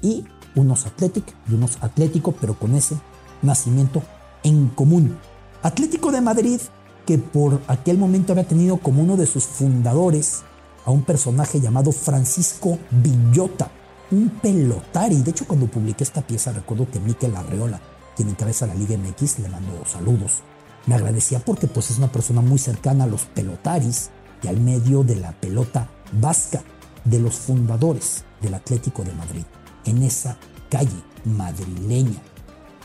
y 0.00 0.24
unos 0.54 0.86
Athletic 0.86 1.24
y 1.50 1.54
unos 1.54 1.78
Atlético, 1.80 2.34
pero 2.40 2.56
con 2.56 2.76
ese 2.76 2.96
nacimiento 3.42 4.02
en 4.42 4.68
común. 4.68 5.18
Atlético 5.62 6.10
de 6.10 6.20
Madrid, 6.20 6.60
que 7.06 7.18
por 7.18 7.60
aquel 7.68 7.98
momento 7.98 8.32
había 8.32 8.46
tenido 8.46 8.78
como 8.78 9.02
uno 9.02 9.16
de 9.16 9.26
sus 9.26 9.44
fundadores 9.44 10.42
a 10.84 10.90
un 10.90 11.02
personaje 11.02 11.60
llamado 11.60 11.92
Francisco 11.92 12.78
Villota, 12.90 13.70
un 14.10 14.30
pelotari. 14.30 15.22
De 15.22 15.30
hecho, 15.30 15.46
cuando 15.46 15.66
publiqué 15.66 16.04
esta 16.04 16.22
pieza, 16.22 16.52
recuerdo 16.52 16.90
que 16.90 17.00
Miquel 17.00 17.36
Arreola, 17.36 17.80
quien 18.16 18.28
encabeza 18.28 18.66
la 18.66 18.74
Liga 18.74 18.96
MX, 18.96 19.38
le 19.40 19.48
mandó 19.48 19.84
saludos. 19.86 20.42
Me 20.86 20.94
agradecía 20.94 21.38
porque 21.38 21.68
pues, 21.68 21.90
es 21.90 21.98
una 21.98 22.10
persona 22.10 22.40
muy 22.40 22.58
cercana 22.58 23.04
a 23.04 23.06
los 23.06 23.22
pelotaris 23.26 24.10
y 24.42 24.48
al 24.48 24.58
medio 24.58 25.04
de 25.04 25.16
la 25.16 25.32
pelota 25.32 25.88
vasca, 26.12 26.62
de 27.04 27.18
los 27.18 27.34
fundadores 27.34 28.24
del 28.40 28.54
Atlético 28.54 29.02
de 29.02 29.12
Madrid. 29.14 29.44
En 29.84 30.02
esa 30.02 30.36
calle 30.70 31.02
madrileña, 31.24 32.22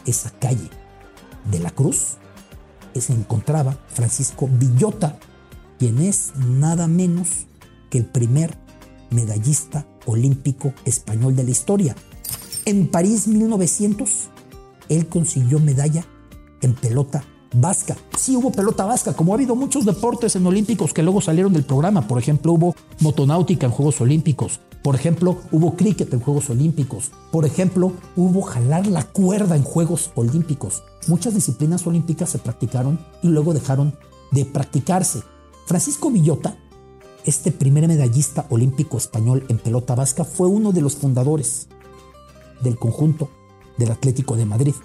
esa 0.08 0.32
calle 0.32 0.70
de 1.52 1.60
la 1.60 1.72
Cruz, 1.72 2.18
se 3.02 3.14
encontraba 3.14 3.78
Francisco 3.88 4.50
Villota, 4.52 5.18
quien 5.80 6.00
es 6.00 6.34
nada 6.36 6.88
menos 6.88 7.48
que 7.90 8.00
el 8.00 8.06
primer 8.06 8.58
medallista 9.10 9.86
olímpico 10.06 10.74
español 10.86 11.36
de 11.36 11.44
la 11.44 11.52
historia. 11.52 11.96
En 12.66 12.88
París 12.88 13.28
1900, 13.28 14.30
él 14.90 15.08
consiguió 15.08 15.60
medalla 15.60 16.06
en 16.62 16.74
pelota 16.74 17.24
vasca. 17.54 17.96
Sí 18.18 18.36
hubo 18.36 18.52
pelota 18.52 18.86
vasca, 18.86 19.14
como 19.14 19.32
ha 19.32 19.36
habido 19.36 19.56
muchos 19.56 19.86
deportes 19.86 20.36
en 20.36 20.46
olímpicos 20.46 20.94
que 20.94 21.04
luego 21.04 21.22
salieron 21.22 21.54
del 21.54 21.64
programa. 21.64 22.08
Por 22.08 22.20
ejemplo, 22.20 22.54
hubo 22.54 22.76
motonáutica 23.00 23.66
en 23.66 23.72
Juegos 23.72 24.02
Olímpicos. 24.02 24.60
Por 24.84 24.96
ejemplo, 24.96 25.38
hubo 25.52 25.76
cricket 25.76 26.14
en 26.14 26.20
Juegos 26.20 26.50
Olímpicos. 26.50 27.12
Por 27.32 27.46
ejemplo, 27.46 27.94
hubo 28.16 28.42
jalar 28.42 28.88
la 28.88 29.04
cuerda 29.04 29.56
en 29.56 29.64
Juegos 29.64 30.12
Olímpicos. 30.16 30.84
Muchas 31.08 31.34
disciplinas 31.34 31.86
olímpicas 31.88 32.30
se 32.30 32.40
practicaron 32.40 33.00
y 33.22 33.28
luego 33.28 33.54
dejaron 33.54 33.96
de 34.32 34.46
practicarse. 34.46 35.22
Francisco 35.66 36.10
Villota, 36.10 36.58
este 37.26 37.52
primer 37.52 37.88
medallista 37.88 38.46
olímpico 38.50 38.98
español 38.98 39.46
en 39.50 39.58
pelota 39.58 39.96
vasca, 39.96 40.24
fue 40.24 40.48
uno 40.48 40.72
de 40.72 40.82
los 40.82 40.96
fundadores 40.96 41.68
del 42.62 42.78
conjunto 42.78 43.30
del 43.78 43.92
Atlético 43.92 44.36
de 44.38 44.46
Madrid. 44.46 44.76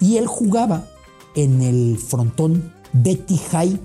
Y 0.00 0.16
él 0.16 0.26
jugaba 0.26 0.88
en 1.34 1.62
el 1.62 1.98
frontón 1.98 2.72
Betty 2.92 3.36
High 3.36 3.80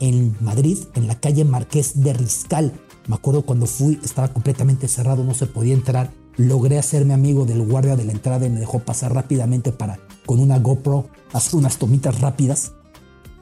en 0.00 0.36
Madrid, 0.40 0.78
en 0.94 1.06
la 1.06 1.20
calle 1.20 1.44
Marqués 1.44 2.02
de 2.02 2.12
Riscal. 2.12 2.72
Me 3.06 3.14
acuerdo 3.14 3.42
cuando 3.42 3.66
fui, 3.66 4.00
estaba 4.02 4.32
completamente 4.32 4.88
cerrado, 4.88 5.24
no 5.24 5.34
se 5.34 5.46
podía 5.46 5.74
entrar. 5.74 6.12
Logré 6.36 6.78
hacerme 6.78 7.12
amigo 7.12 7.44
del 7.44 7.62
guardia 7.66 7.96
de 7.96 8.04
la 8.04 8.12
entrada 8.12 8.46
y 8.46 8.50
me 8.50 8.60
dejó 8.60 8.80
pasar 8.80 9.14
rápidamente 9.14 9.72
para, 9.72 9.98
con 10.26 10.40
una 10.40 10.58
GoPro, 10.58 11.08
hacer 11.32 11.56
unas 11.56 11.76
tomitas 11.76 12.20
rápidas, 12.20 12.72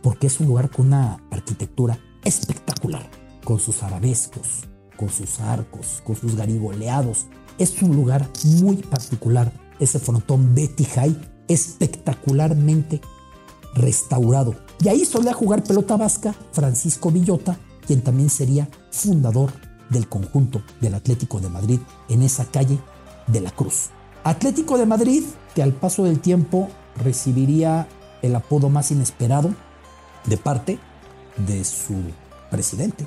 porque 0.03 0.27
es 0.27 0.41
un 0.41 0.49
lugar 0.49 0.71
con 0.71 0.87
una 0.87 1.23
arquitectura 1.31 1.99
espectacular, 2.25 3.09
con 3.45 3.61
sus 3.61 3.83
arabescos, 3.83 4.65
con 4.97 5.11
sus 5.11 5.38
arcos, 5.41 6.03
con 6.05 6.17
sus 6.17 6.35
garigoleados. 6.35 7.27
Es 7.59 7.81
un 7.83 7.95
lugar 7.95 8.29
muy 8.45 8.77
particular, 8.77 9.53
ese 9.79 9.99
frontón 9.99 10.55
Betty 10.55 10.85
High, 10.85 11.17
espectacularmente 11.47 13.00
restaurado. 13.78 14.54
Y 14.80 14.88
ahí 14.88 15.04
solía 15.04 15.32
jugar 15.32 15.64
pelota 15.64 15.97
vasca 15.97 16.35
Francisco 16.52 17.11
Villota, 17.11 17.58
quien 17.87 18.02
también 18.02 18.30
sería 18.30 18.68
fundador 18.90 19.52
del 19.90 20.08
conjunto 20.08 20.62
del 20.80 20.94
Atlético 20.94 21.40
de 21.40 21.49
Madrid 21.49 21.80
en 22.08 22.23
esa 22.23 22.44
calle 22.44 22.78
de 23.26 23.40
la 23.40 23.50
Cruz. 23.50 23.90
Atlético 24.25 24.76
de 24.76 24.87
Madrid 24.87 25.25
que 25.54 25.62
al 25.62 25.73
paso 25.73 26.04
del 26.04 26.20
tiempo 26.20 26.68
recibiría 27.02 27.88
el 28.23 28.35
apodo 28.35 28.68
más 28.68 28.90
inesperado 28.90 29.54
de 30.26 30.37
parte 30.37 30.78
de 31.47 31.64
su 31.64 31.94
presidente, 32.50 33.06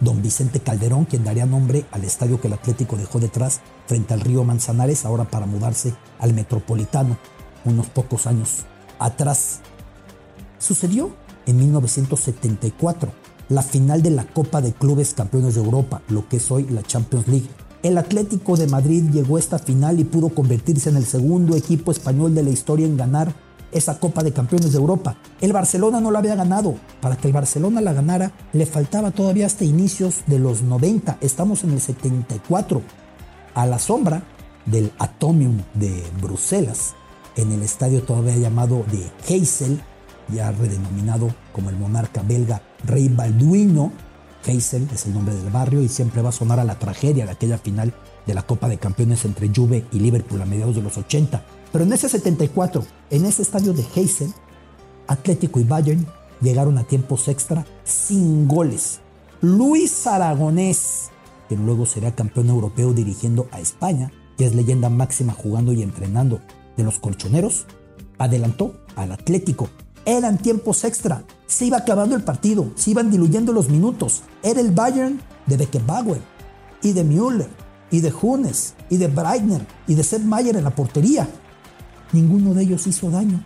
don 0.00 0.22
Vicente 0.22 0.60
Calderón, 0.60 1.04
quien 1.04 1.24
daría 1.24 1.46
nombre 1.46 1.86
al 1.92 2.04
estadio 2.04 2.40
que 2.40 2.48
el 2.48 2.54
Atlético 2.54 2.96
dejó 2.96 3.20
detrás 3.20 3.60
frente 3.86 4.14
al 4.14 4.20
río 4.20 4.44
Manzanares, 4.44 5.04
ahora 5.04 5.24
para 5.24 5.46
mudarse 5.46 5.94
al 6.18 6.34
Metropolitano 6.34 7.16
unos 7.64 7.86
pocos 7.86 8.26
años 8.26 8.64
atrás. 8.98 9.60
Sucedió 10.58 11.14
en 11.46 11.58
1974, 11.58 13.12
la 13.48 13.62
final 13.62 14.02
de 14.02 14.10
la 14.10 14.24
Copa 14.24 14.60
de 14.60 14.72
Clubes 14.72 15.14
Campeones 15.14 15.54
de 15.54 15.60
Europa, 15.60 16.02
lo 16.08 16.28
que 16.28 16.38
es 16.38 16.50
hoy 16.50 16.64
la 16.64 16.82
Champions 16.82 17.28
League. 17.28 17.48
El 17.82 17.98
Atlético 17.98 18.56
de 18.56 18.66
Madrid 18.66 19.10
llegó 19.12 19.36
a 19.36 19.40
esta 19.40 19.58
final 19.58 20.00
y 20.00 20.04
pudo 20.04 20.30
convertirse 20.30 20.88
en 20.88 20.96
el 20.96 21.04
segundo 21.04 21.54
equipo 21.54 21.92
español 21.92 22.34
de 22.34 22.42
la 22.42 22.50
historia 22.50 22.86
en 22.86 22.96
ganar 22.96 23.34
esa 23.74 23.98
Copa 23.98 24.22
de 24.22 24.32
Campeones 24.32 24.72
de 24.72 24.78
Europa. 24.78 25.16
El 25.40 25.52
Barcelona 25.52 26.00
no 26.00 26.10
la 26.10 26.20
había 26.20 26.36
ganado. 26.36 26.76
Para 27.02 27.16
que 27.16 27.26
el 27.26 27.34
Barcelona 27.34 27.80
la 27.80 27.92
ganara 27.92 28.32
le 28.52 28.64
faltaba 28.64 29.10
todavía 29.10 29.46
hasta 29.46 29.64
inicios 29.64 30.22
de 30.26 30.38
los 30.38 30.62
90. 30.62 31.18
Estamos 31.20 31.64
en 31.64 31.72
el 31.72 31.80
74. 31.80 32.80
A 33.54 33.66
la 33.66 33.78
sombra 33.78 34.22
del 34.64 34.92
Atomium 34.98 35.60
de 35.74 36.02
Bruselas, 36.22 36.94
en 37.36 37.52
el 37.52 37.62
estadio 37.62 38.02
todavía 38.02 38.36
llamado 38.36 38.84
de 38.90 39.10
Heysel, 39.28 39.82
ya 40.28 40.50
redenominado 40.52 41.34
como 41.52 41.70
el 41.70 41.76
monarca 41.76 42.22
belga 42.22 42.62
Rey 42.84 43.08
Balduino. 43.08 43.92
Heysel 44.46 44.88
es 44.92 45.06
el 45.06 45.14
nombre 45.14 45.34
del 45.34 45.50
barrio 45.50 45.80
y 45.80 45.88
siempre 45.88 46.22
va 46.22 46.28
a 46.28 46.32
sonar 46.32 46.60
a 46.60 46.64
la 46.64 46.78
tragedia 46.78 47.24
de 47.24 47.32
aquella 47.32 47.58
final 47.58 47.94
de 48.26 48.34
la 48.34 48.42
Copa 48.42 48.68
de 48.68 48.78
Campeones 48.78 49.24
entre 49.24 49.50
Juve 49.54 49.86
y 49.92 50.00
Liverpool 50.00 50.40
a 50.42 50.46
mediados 50.46 50.76
de 50.76 50.82
los 50.82 50.98
80. 50.98 51.42
Pero 51.72 51.84
en 51.84 51.92
ese 51.92 52.08
74, 52.08 52.84
en 53.10 53.24
ese 53.24 53.42
estadio 53.42 53.72
de 53.72 53.84
Heysel, 53.94 54.32
Atlético 55.06 55.60
y 55.60 55.64
Bayern 55.64 56.06
llegaron 56.40 56.78
a 56.78 56.84
tiempos 56.84 57.28
extra 57.28 57.66
sin 57.84 58.46
goles. 58.46 59.00
Luis 59.40 60.06
Aragonés, 60.06 61.10
que 61.48 61.56
luego 61.56 61.86
será 61.86 62.14
campeón 62.14 62.48
europeo 62.48 62.92
dirigiendo 62.92 63.48
a 63.50 63.60
España, 63.60 64.12
y 64.38 64.44
es 64.44 64.54
leyenda 64.54 64.88
máxima 64.88 65.32
jugando 65.32 65.72
y 65.72 65.82
entrenando 65.82 66.40
de 66.76 66.84
los 66.84 66.98
colchoneros, 66.98 67.66
adelantó 68.18 68.74
al 68.96 69.12
Atlético 69.12 69.68
eran 70.04 70.38
tiempos 70.38 70.84
extra. 70.84 71.24
Se 71.46 71.66
iba 71.66 71.78
acabando 71.78 72.16
el 72.16 72.22
partido, 72.22 72.70
se 72.74 72.90
iban 72.90 73.10
diluyendo 73.10 73.52
los 73.52 73.68
minutos. 73.68 74.22
Era 74.42 74.60
el 74.60 74.70
Bayern 74.70 75.20
de 75.46 75.56
Beckenbauer 75.56 76.20
y 76.82 76.92
de 76.92 77.04
Müller 77.04 77.48
y 77.90 78.00
de 78.00 78.12
Hunes 78.12 78.74
y 78.90 78.96
de 78.96 79.08
Breitner 79.08 79.66
y 79.86 79.94
de 79.94 80.02
Sepp 80.02 80.22
Mayer 80.22 80.56
en 80.56 80.64
la 80.64 80.74
portería. 80.74 81.28
Ninguno 82.12 82.54
de 82.54 82.62
ellos 82.62 82.86
hizo 82.86 83.10
daño 83.10 83.44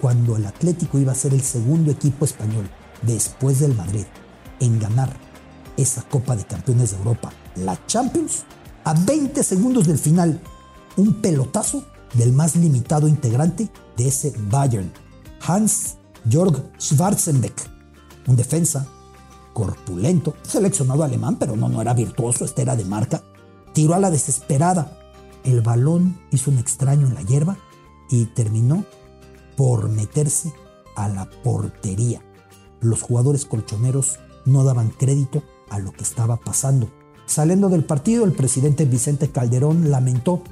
cuando 0.00 0.36
el 0.36 0.46
Atlético 0.46 0.98
iba 0.98 1.12
a 1.12 1.16
ser 1.16 1.34
el 1.34 1.42
segundo 1.42 1.90
equipo 1.90 2.24
español 2.24 2.68
después 3.02 3.60
del 3.60 3.74
Madrid 3.74 4.04
en 4.60 4.78
ganar 4.78 5.14
esa 5.76 6.02
Copa 6.02 6.36
de 6.36 6.44
Campeones 6.44 6.90
de 6.90 6.98
Europa, 6.98 7.32
la 7.56 7.78
Champions, 7.86 8.44
a 8.84 8.94
20 8.94 9.42
segundos 9.42 9.86
del 9.86 9.98
final. 9.98 10.40
Un 10.96 11.20
pelotazo 11.20 11.84
del 12.14 12.32
más 12.32 12.56
limitado 12.56 13.08
integrante 13.08 13.70
de 13.96 14.08
ese 14.08 14.34
Bayern, 14.50 14.92
Hans 15.46 15.96
Jörg 16.28 16.62
Schwarzenbeck, 16.78 17.54
un 18.26 18.36
defensa 18.36 18.86
corpulento, 19.52 20.34
seleccionado 20.42 21.04
alemán, 21.04 21.36
pero 21.38 21.56
no, 21.56 21.68
no 21.68 21.80
era 21.80 21.94
virtuoso, 21.94 22.44
este 22.44 22.62
era 22.62 22.76
de 22.76 22.84
marca, 22.84 23.22
tiró 23.72 23.94
a 23.94 23.98
la 23.98 24.10
desesperada. 24.10 24.96
El 25.44 25.60
balón 25.60 26.18
hizo 26.30 26.50
un 26.50 26.58
extraño 26.58 27.06
en 27.06 27.14
la 27.14 27.22
hierba 27.22 27.58
y 28.10 28.26
terminó 28.26 28.84
por 29.56 29.88
meterse 29.88 30.52
a 30.96 31.08
la 31.08 31.28
portería. 31.42 32.22
Los 32.80 33.02
jugadores 33.02 33.44
colchoneros 33.44 34.18
no 34.44 34.64
daban 34.64 34.90
crédito 34.90 35.42
a 35.68 35.78
lo 35.78 35.92
que 35.92 36.02
estaba 36.02 36.38
pasando. 36.38 36.90
Saliendo 37.26 37.68
del 37.68 37.84
partido, 37.84 38.24
el 38.24 38.32
presidente 38.32 38.84
Vicente 38.84 39.30
Calderón 39.30 39.90
lamentó, 39.90 40.42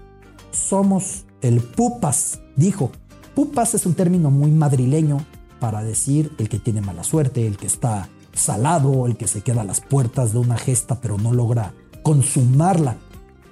somos 0.51 1.25
el 1.41 1.61
pupas, 1.61 2.41
dijo. 2.57 2.91
Pupas 3.35 3.75
es 3.75 3.87
un 3.87 3.95
término 3.95 4.31
muy 4.31 4.51
madrileño 4.51 5.25
para 5.61 5.83
decir 5.83 6.33
el 6.39 6.49
que 6.49 6.59
tiene 6.59 6.81
mala 6.81 7.05
suerte, 7.05 7.47
el 7.47 7.57
que 7.57 7.67
está 7.67 8.09
salado, 8.33 9.07
el 9.07 9.17
que 9.17 9.29
se 9.29 9.43
queda 9.43 9.63
a 9.63 9.65
las 9.65 9.81
puertas 9.81 10.33
de 10.33 10.39
una 10.39 10.57
gesta 10.57 11.01
pero 11.01 11.19
no 11.19 11.33
logra 11.33 11.75
consumarla. 12.03 12.97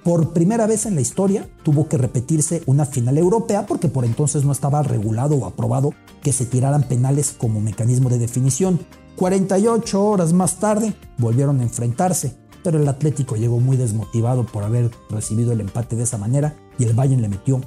Por 0.03 0.31
primera 0.31 0.67
vez 0.67 0.85
en 0.85 0.95
la 0.95 1.01
historia 1.01 1.49
tuvo 1.63 1.89
que 1.89 1.97
repetirse 1.97 2.63
una 2.65 2.85
final 2.85 3.17
europea 3.17 3.65
porque 3.65 3.89
por 3.89 4.05
entonces 4.05 4.45
no 4.45 4.53
estaba 4.53 4.81
regulado 4.81 5.35
o 5.35 5.45
aprobado 5.45 5.93
que 6.21 6.31
se 6.31 6.45
tiraran 6.45 6.83
penales 6.83 7.35
como 7.37 7.59
mecanismo 7.59 8.09
de 8.09 8.17
definición. 8.17 8.79
48 9.17 10.01
horas 10.01 10.31
más 10.31 10.59
tarde 10.59 10.93
volvieron 11.17 11.59
a 11.59 11.63
enfrentarse, 11.63 12.37
pero 12.63 12.79
el 12.79 12.87
Atlético 12.87 13.35
llegó 13.35 13.59
muy 13.59 13.75
desmotivado 13.75 14.45
por 14.45 14.63
haber 14.63 14.91
recibido 15.09 15.51
el 15.51 15.59
empate 15.59 15.97
de 15.97 16.03
esa 16.03 16.17
manera 16.17 16.55
y 16.79 16.85
el 16.85 16.93
Bayern 16.93 17.21
le 17.21 17.27
metió 17.27 17.59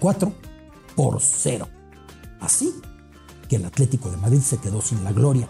4 0.00 0.32
por 0.96 1.20
0. 1.20 1.68
Así 2.40 2.72
que 3.48 3.56
el 3.56 3.64
Atlético 3.64 4.10
de 4.10 4.16
Madrid 4.16 4.40
se 4.40 4.58
quedó 4.58 4.80
sin 4.80 5.02
la 5.04 5.12
gloria. 5.12 5.48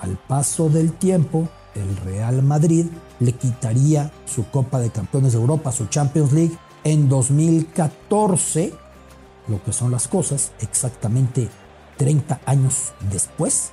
Al 0.00 0.16
paso 0.16 0.68
del 0.68 0.92
tiempo, 0.92 1.48
el 1.74 1.96
Real 1.98 2.42
Madrid 2.42 2.86
le 3.20 3.32
quitaría 3.32 4.10
su 4.26 4.46
Copa 4.50 4.80
de 4.80 4.90
Campeones 4.90 5.32
de 5.32 5.38
Europa, 5.38 5.72
su 5.72 5.86
Champions 5.86 6.32
League, 6.32 6.56
en 6.84 7.08
2014, 7.08 8.72
lo 9.48 9.62
que 9.62 9.72
son 9.72 9.90
las 9.90 10.08
cosas, 10.08 10.52
exactamente 10.60 11.48
30 11.96 12.40
años 12.46 12.92
después, 13.10 13.70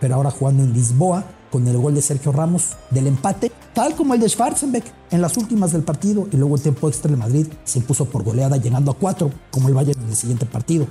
pero 0.00 0.14
ahora 0.14 0.30
jugando 0.30 0.62
en 0.62 0.72
Lisboa 0.72 1.24
con 1.50 1.66
el 1.66 1.76
gol 1.78 1.94
de 1.94 2.02
Sergio 2.02 2.32
Ramos 2.32 2.76
del 2.90 3.06
empate, 3.06 3.50
tal 3.74 3.94
como 3.94 4.14
el 4.14 4.20
de 4.20 4.28
Schwarzenbeck 4.28 4.84
en 5.10 5.20
las 5.20 5.36
últimas 5.36 5.72
del 5.72 5.82
partido 5.82 6.28
y 6.32 6.36
luego 6.36 6.56
el 6.56 6.62
tiempo 6.62 6.88
extra 6.88 7.10
de 7.10 7.16
Madrid 7.16 7.46
se 7.64 7.78
impuso 7.78 8.04
por 8.06 8.22
goleada 8.22 8.56
llegando 8.56 8.90
a 8.90 8.94
cuatro, 8.94 9.30
como 9.50 9.68
el 9.68 9.74
Bayern 9.74 10.02
en 10.02 10.08
el 10.08 10.16
siguiente 10.16 10.46
partido. 10.46 10.86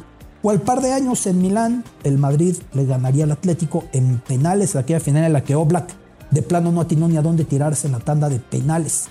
O 0.45 0.51
al 0.51 0.61
par 0.61 0.79
de 0.79 0.93
años 0.93 1.25
en 1.25 1.41
Milán, 1.41 1.83
el 2.03 2.19
Madrid 2.19 2.55
le 2.73 2.85
ganaría 2.85 3.23
al 3.23 3.31
Atlético 3.31 3.85
en 3.93 4.19
penales, 4.19 4.75
aquella 4.75 4.99
final 4.99 5.23
en 5.23 5.33
la 5.33 5.43
que 5.43 5.55
Oblak 5.55 5.91
de 6.29 6.43
plano 6.43 6.71
no 6.71 6.81
atinó 6.81 7.07
ni 7.07 7.17
a 7.17 7.23
dónde 7.23 7.45
tirarse 7.45 7.87
en 7.87 7.93
la 7.93 7.99
tanda 7.99 8.29
de 8.29 8.37
penales. 8.37 9.07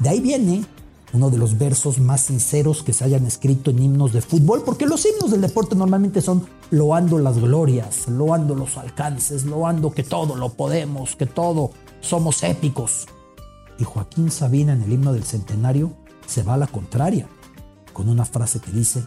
De 0.00 0.08
ahí 0.08 0.18
viene 0.18 0.64
uno 1.12 1.30
de 1.30 1.38
los 1.38 1.56
versos 1.56 2.00
más 2.00 2.22
sinceros 2.22 2.82
que 2.82 2.92
se 2.92 3.04
hayan 3.04 3.24
escrito 3.26 3.70
en 3.70 3.78
himnos 3.78 4.12
de 4.12 4.22
fútbol, 4.22 4.64
porque 4.64 4.86
los 4.86 5.06
himnos 5.06 5.30
del 5.30 5.42
deporte 5.42 5.76
normalmente 5.76 6.20
son 6.20 6.48
loando 6.70 7.16
las 7.20 7.38
glorias, 7.38 8.08
loando 8.08 8.56
los 8.56 8.76
alcances, 8.76 9.44
loando 9.44 9.92
que 9.92 10.02
todo 10.02 10.34
lo 10.34 10.54
podemos, 10.54 11.14
que 11.14 11.26
todo 11.26 11.70
somos 12.00 12.42
épicos. 12.42 13.06
Y 13.78 13.84
Joaquín 13.84 14.32
Sabina 14.32 14.72
en 14.72 14.82
el 14.82 14.92
himno 14.92 15.12
del 15.12 15.22
centenario 15.22 15.92
se 16.26 16.42
va 16.42 16.54
a 16.54 16.58
la 16.58 16.66
contraria, 16.66 17.28
con 17.92 18.08
una 18.08 18.24
frase 18.24 18.58
que 18.58 18.72
dice, 18.72 19.04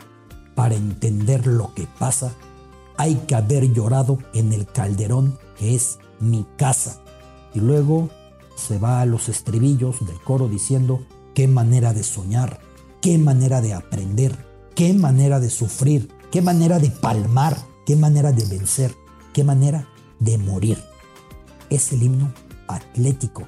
para 0.56 0.76
entender 0.76 1.46
lo 1.46 1.74
que 1.74 1.88
pasa, 2.00 2.34
hay 2.98 3.16
que 3.28 3.36
haber 3.36 3.72
llorado 3.74 4.18
en 4.34 4.54
el 4.54 4.66
calderón 4.66 5.38
que 5.58 5.76
es 5.76 6.00
mi 6.20 6.46
casa. 6.58 7.02
Y 7.54 7.60
luego 7.60 8.10
se 8.56 8.80
va 8.80 9.02
a 9.02 9.06
los 9.06 9.30
estribillos 9.30 10.06
del 10.06 10.20
coro 10.22 10.48
diciendo, 10.48 11.06
qué 11.34 11.48
manera 11.48 11.94
de 11.94 12.04
soñar, 12.04 12.60
qué 13.02 13.18
manera 13.18 13.62
de 13.62 13.74
aprender, 13.74 14.36
qué 14.76 14.94
manera 14.94 15.40
de 15.40 15.50
sufrir, 15.50 16.10
qué 16.32 16.42
manera 16.42 16.80
de 16.80 16.90
palmar, 16.90 17.58
qué 17.86 17.96
manera 17.96 18.32
de 18.32 18.46
vencer, 18.46 18.96
qué 19.34 19.44
manera 19.44 19.88
de 20.20 20.38
morir. 20.38 20.82
Es 21.70 21.92
el 21.92 22.04
himno 22.04 22.34
atlético, 22.68 23.48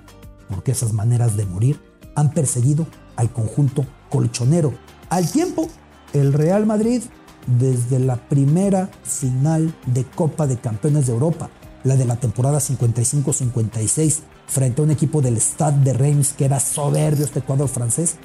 porque 0.49 0.71
esas 0.71 0.93
maneras 0.93 1.37
de 1.37 1.45
morir 1.45 1.81
han 2.15 2.31
perseguido 2.31 2.87
al 3.15 3.31
conjunto 3.31 3.85
colchonero, 4.09 4.73
al 5.09 5.29
tiempo 5.31 5.69
el 6.13 6.33
Real 6.33 6.65
Madrid 6.65 7.03
desde 7.59 7.99
la 7.99 8.17
primera 8.17 8.89
final 9.03 9.73
de 9.85 10.03
Copa 10.03 10.47
de 10.47 10.57
Campeones 10.57 11.07
de 11.07 11.13
Europa, 11.13 11.49
la 11.83 11.95
de 11.95 12.05
la 12.05 12.17
temporada 12.17 12.59
55-56, 12.59 14.19
frente 14.47 14.81
a 14.81 14.85
un 14.85 14.91
equipo 14.91 15.21
del 15.21 15.37
Stade 15.37 15.83
de 15.83 15.93
Reims 15.93 16.33
que 16.33 16.45
era 16.45 16.59
soberbio 16.59 17.25
este 17.25 17.41
cuadro 17.41 17.67
francés, 17.67 18.15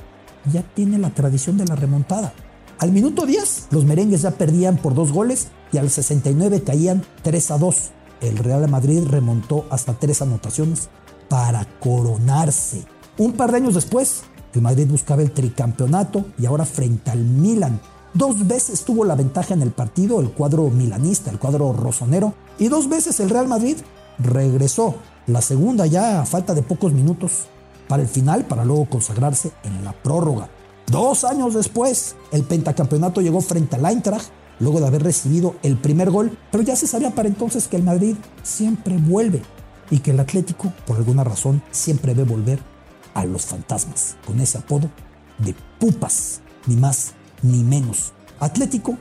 ya 0.52 0.62
tiene 0.74 0.98
la 0.98 1.10
tradición 1.10 1.56
de 1.56 1.66
la 1.66 1.76
remontada. 1.76 2.32
Al 2.78 2.90
minuto 2.90 3.26
10, 3.26 3.68
los 3.70 3.84
merengues 3.84 4.22
ya 4.22 4.32
perdían 4.32 4.76
por 4.76 4.94
dos 4.94 5.12
goles 5.12 5.48
y 5.72 5.78
al 5.78 5.88
69 5.88 6.62
caían 6.62 7.04
3 7.22 7.50
a 7.52 7.58
2. 7.58 7.90
El 8.22 8.38
Real 8.38 8.68
Madrid 8.68 9.04
remontó 9.06 9.66
hasta 9.70 9.94
tres 9.94 10.20
anotaciones 10.20 10.88
para 11.28 11.64
coronarse. 11.78 12.84
Un 13.18 13.32
par 13.34 13.52
de 13.52 13.58
años 13.58 13.74
después, 13.74 14.22
el 14.54 14.62
Madrid 14.62 14.86
buscaba 14.88 15.22
el 15.22 15.32
tricampeonato 15.32 16.26
y 16.38 16.46
ahora 16.46 16.64
frente 16.64 17.10
al 17.10 17.20
Milan. 17.20 17.80
Dos 18.14 18.46
veces 18.46 18.84
tuvo 18.84 19.04
la 19.04 19.14
ventaja 19.14 19.54
en 19.54 19.62
el 19.62 19.70
partido 19.70 20.20
el 20.20 20.30
cuadro 20.30 20.68
milanista, 20.68 21.30
el 21.30 21.38
cuadro 21.38 21.72
rosonero, 21.72 22.34
y 22.58 22.68
dos 22.68 22.88
veces 22.88 23.18
el 23.20 23.30
Real 23.30 23.48
Madrid 23.48 23.76
regresó. 24.18 24.96
La 25.26 25.40
segunda 25.40 25.86
ya 25.86 26.20
a 26.20 26.26
falta 26.26 26.54
de 26.54 26.62
pocos 26.62 26.92
minutos 26.92 27.46
para 27.88 28.02
el 28.02 28.08
final, 28.08 28.44
para 28.44 28.64
luego 28.64 28.88
consagrarse 28.90 29.52
en 29.64 29.84
la 29.84 29.92
prórroga. 29.92 30.50
Dos 30.86 31.24
años 31.24 31.54
después, 31.54 32.16
el 32.32 32.42
pentacampeonato 32.44 33.22
llegó 33.22 33.40
frente 33.40 33.76
al 33.76 33.86
Eintracht, 33.86 34.28
luego 34.60 34.80
de 34.80 34.88
haber 34.88 35.02
recibido 35.02 35.54
el 35.62 35.78
primer 35.78 36.10
gol, 36.10 36.36
pero 36.50 36.62
ya 36.62 36.76
se 36.76 36.86
sabía 36.86 37.14
para 37.14 37.28
entonces 37.28 37.68
que 37.68 37.76
el 37.76 37.82
Madrid 37.82 38.16
siempre 38.42 38.98
vuelve 38.98 39.42
y 39.90 40.00
que 40.00 40.10
el 40.10 40.20
Atlético, 40.20 40.72
por 40.86 40.96
alguna 40.96 41.24
razón, 41.24 41.62
siempre 41.70 42.12
ve 42.12 42.24
volver 42.24 42.71
a 43.14 43.24
los 43.24 43.46
fantasmas, 43.46 44.16
con 44.26 44.40
ese 44.40 44.58
apodo 44.58 44.90
de 45.38 45.54
pupas, 45.78 46.40
ni 46.66 46.76
más 46.76 47.12
ni 47.42 47.62
menos. 47.62 48.12
Atlético 48.40 48.96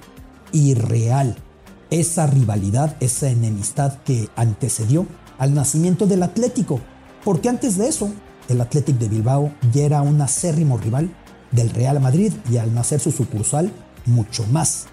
y 0.52 0.74
Real. 0.74 1.36
Esa 1.89 2.26
rivalidad, 2.28 2.95
esa 3.00 3.30
enemistad 3.30 4.00
que 4.04 4.30
antecedió 4.36 5.06
al 5.38 5.54
nacimiento 5.54 6.08
del 6.08 6.24
Atlético, 6.24 6.80
porque 7.24 7.50
antes 7.50 7.78
de 7.78 7.88
eso, 7.88 8.12
el 8.47 8.62
Atlético 8.62 9.00
de 9.00 9.10
Bilbao 9.10 9.52
ya 9.74 9.84
era 9.84 10.02
un 10.02 10.21
acérrimo 10.21 10.78
rival 10.78 11.13
del 11.52 11.69
Real 11.69 12.00
Madrid 12.00 12.34
y 12.50 12.58
al 12.58 12.74
nacer 12.74 13.00
su 13.00 13.12
sucursal, 13.12 13.71
mucho 14.06 14.45
más, 14.47 14.88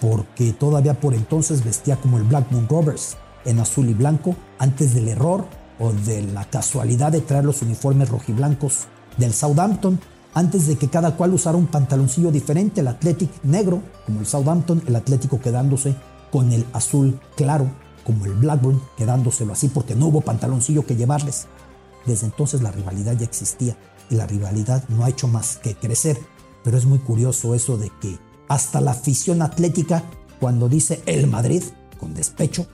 porque 0.00 0.52
todavía 0.52 0.98
por 1.00 1.14
entonces 1.14 1.64
vestía 1.64 1.96
como 1.96 2.18
el 2.18 2.24
Black 2.24 2.50
Moon 2.50 2.68
Rovers, 2.68 3.16
en 3.44 3.60
azul 3.60 3.88
y 3.88 3.94
blanco, 3.94 4.34
antes 4.58 4.94
del 4.94 5.08
error 5.08 5.46
o 5.78 5.92
de 5.92 6.22
la 6.22 6.44
casualidad 6.44 7.12
de 7.12 7.20
traer 7.20 7.44
los 7.44 7.62
uniformes 7.62 8.08
rojiblancos 8.08 8.86
del 9.16 9.32
Southampton 9.32 10.00
antes 10.34 10.66
de 10.66 10.76
que 10.76 10.88
cada 10.88 11.16
cual 11.16 11.32
usara 11.32 11.56
un 11.56 11.66
pantaloncillo 11.66 12.30
diferente, 12.30 12.82
el 12.82 12.88
Athletic 12.88 13.30
negro 13.42 13.80
como 14.04 14.20
el 14.20 14.26
Southampton, 14.26 14.82
el 14.86 14.96
Atlético 14.96 15.40
quedándose 15.40 15.96
con 16.30 16.52
el 16.52 16.66
azul 16.74 17.18
claro 17.36 17.70
como 18.04 18.26
el 18.26 18.34
Blackburn, 18.34 18.80
quedándoselo 18.96 19.54
así 19.54 19.68
porque 19.68 19.94
no 19.94 20.06
hubo 20.06 20.20
pantaloncillo 20.20 20.84
que 20.86 20.94
llevarles. 20.94 21.46
Desde 22.04 22.26
entonces 22.26 22.62
la 22.62 22.70
rivalidad 22.70 23.16
ya 23.18 23.24
existía 23.24 23.76
y 24.10 24.14
la 24.14 24.26
rivalidad 24.26 24.84
no 24.88 25.04
ha 25.04 25.08
hecho 25.08 25.26
más 25.26 25.56
que 25.56 25.74
crecer, 25.74 26.18
pero 26.62 26.76
es 26.76 26.84
muy 26.84 26.98
curioso 26.98 27.54
eso 27.54 27.78
de 27.78 27.90
que 28.00 28.18
hasta 28.48 28.80
la 28.80 28.92
afición 28.92 29.42
atlética, 29.42 30.04
cuando 30.38 30.68
dice 30.68 31.02
el 31.06 31.26
Madrid, 31.26 31.62
con 31.98 32.14
despecho, 32.14 32.66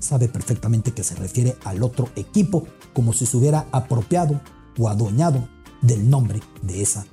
sabe 0.00 0.28
perfectamente 0.28 0.92
que 0.92 1.04
se 1.04 1.14
refiere 1.14 1.56
al 1.64 1.82
otro 1.82 2.08
equipo, 2.16 2.66
como 2.92 3.12
si 3.12 3.26
se 3.26 3.36
hubiera 3.36 3.66
apropiado 3.72 4.40
o 4.78 4.88
adueñado 4.88 5.48
del 5.82 6.08
nombre 6.10 6.40
de 6.62 6.82
esa 6.82 7.06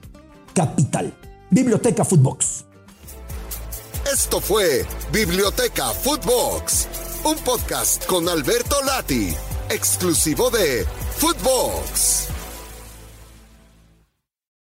capital. 0.53 1.13
Biblioteca 1.51 2.03
Footbox. 2.03 2.65
Esto 4.11 4.41
fue 4.41 4.85
Biblioteca 5.11 5.91
Footbox, 5.91 6.87
un 7.25 7.35
podcast 7.39 8.05
con 8.05 8.27
Alberto 8.29 8.75
Lati, 8.85 9.33
exclusivo 9.69 10.49
de 10.49 10.85
Footbox. 11.17 12.36